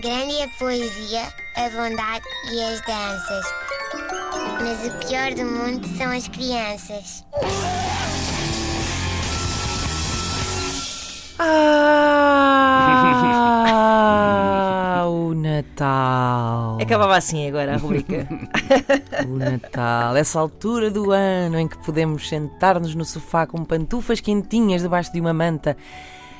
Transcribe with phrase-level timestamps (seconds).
[0.00, 1.22] Grande é a poesia,
[1.56, 3.44] a bondade e as danças.
[4.62, 7.22] Mas o pior do mundo são as crianças.
[11.38, 12.62] Ah,
[15.06, 16.78] o Natal.
[16.80, 18.26] Acabava assim agora a rubrica.
[19.28, 24.80] O Natal, essa altura do ano em que podemos sentar-nos no sofá com pantufas quentinhas
[24.80, 25.76] debaixo de uma manta,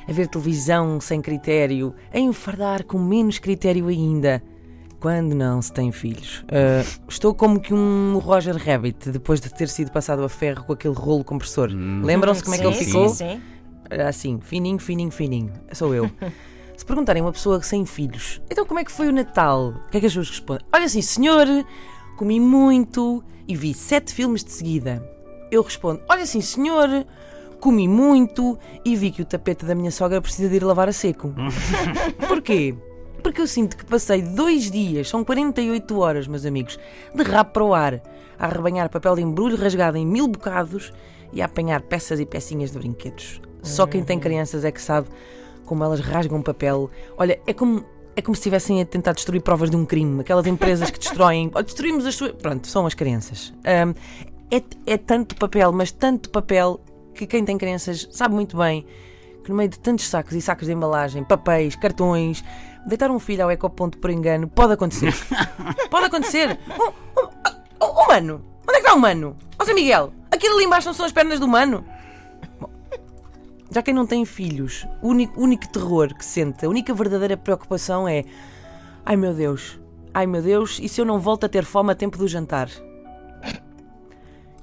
[0.07, 4.41] a ver televisão sem critério, a enfardar com menos critério ainda.
[4.99, 6.45] Quando não se tem filhos.
[6.47, 10.73] Ah, estou como que um Roger Rabbit depois de ter sido passado a ferro com
[10.73, 11.69] aquele rolo compressor.
[11.71, 13.09] Lembram-se como é que ele Sim, ficou?
[13.09, 13.41] Sim, sim.
[13.89, 15.53] Era assim, fininho, fininho, fininho.
[15.73, 16.09] Sou eu.
[16.77, 19.69] Se perguntarem a uma pessoa sem filhos, então como é que foi o Natal?
[19.69, 20.65] O que é que as pessoas respondem?
[20.73, 21.45] Olha assim, senhor,
[22.17, 25.07] comi muito e vi sete filmes de seguida.
[25.51, 27.05] Eu respondo, olha assim, senhor,
[27.61, 30.91] comi muito e vi que o tapete da minha sogra precisa de ir lavar a
[30.93, 31.33] seco.
[32.27, 32.75] Porquê?
[33.23, 36.79] Porque eu sinto que passei dois dias, são 48 horas, meus amigos,
[37.15, 38.01] de rabo para o ar,
[38.37, 40.91] a arrebanhar papel de embrulho rasgado em mil bocados
[41.31, 43.39] e a apanhar peças e pecinhas de brinquedos.
[43.61, 45.07] Só quem tem crianças é que sabe
[45.65, 46.89] como elas rasgam papel.
[47.15, 47.85] Olha, é como.
[48.13, 50.19] É como se estivessem a tentar destruir provas de um crime.
[50.19, 51.49] Aquelas empresas que destroem.
[51.55, 52.33] "Oh, destruímos as suas.
[52.33, 53.53] Pronto, são as crianças.
[53.63, 53.93] Ahm,
[54.51, 56.81] é, é tanto papel, mas tanto papel,
[57.13, 58.85] que quem tem crianças sabe muito bem
[59.43, 62.43] que no meio de tantos sacos e sacos de embalagem, papéis, cartões,
[62.85, 65.13] deitar um filho ao ecoponto por engano pode acontecer.
[65.89, 66.59] pode acontecer.
[66.69, 68.45] Um, um, um, humano!
[68.67, 69.35] Onde é que está o humano?
[69.59, 71.83] Ó Zé Miguel, aquilo ali embaixo não são as pernas do humano?
[72.59, 72.69] Bom,
[73.71, 78.07] Já quem não tem filhos, o único, único terror que sente, a única verdadeira preocupação
[78.07, 78.23] é
[79.03, 79.79] Ai meu Deus,
[80.13, 82.69] ai meu Deus, e se eu não volto a ter fome a tempo do jantar?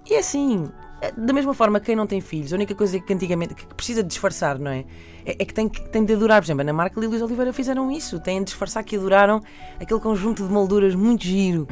[0.08, 0.70] E é assim,
[1.16, 4.02] da mesma forma que quem não tem filhos, a única coisa que antigamente que precisa
[4.02, 4.84] disfarçar, não é?
[5.24, 6.40] É, é que, tem que tem de adorar.
[6.40, 8.18] Por exemplo, Ana Marca e Luís Oliveira fizeram isso.
[8.18, 9.40] Têm de disfarçar que adoraram
[9.80, 11.68] aquele conjunto de molduras muito giro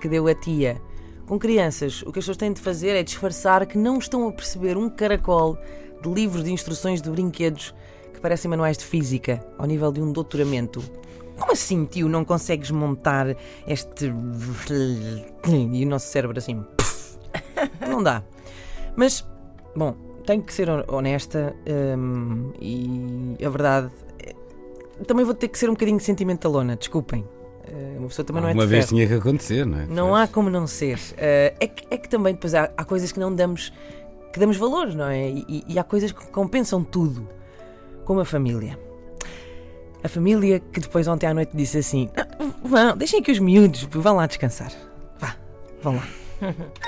[0.00, 0.80] que deu a tia.
[1.26, 4.32] Com crianças, o que as pessoas têm de fazer é disfarçar que não estão a
[4.32, 5.58] perceber um caracol
[6.02, 7.74] de livros de instruções de brinquedos
[8.14, 10.82] que parecem manuais de física, ao nível de um doutoramento.
[11.38, 13.36] Como assim, tio, não consegues montar
[13.66, 14.12] este.
[15.72, 16.64] E o nosso cérebro assim.
[17.88, 18.22] Não dá.
[18.96, 19.26] Mas,
[19.76, 19.94] bom,
[20.26, 21.54] tenho que ser honesta
[21.96, 23.90] hum, e a verdade.
[24.18, 24.34] é-
[25.06, 27.24] Também vou ter que ser um bocadinho sentimentalona, desculpem.
[27.66, 28.96] Eh, Uma pessoa também não é Uma de vez ferro.
[28.96, 29.86] tinha que acontecer, não é?
[29.86, 30.98] Não há como não ser.
[31.16, 33.72] Eh, é, que, é que também depois há, há coisas que não damos
[34.32, 35.28] que damos valor, não é?
[35.30, 37.26] E, e- e há coisas que compensam tudo,
[38.04, 38.78] como a família.
[40.04, 42.26] A família que depois ontem à noite disse assim: "Ah,
[42.62, 44.70] vão, deixem que os miúdos vão lá descansar.
[45.18, 45.34] Vá,
[45.82, 46.06] vão lá.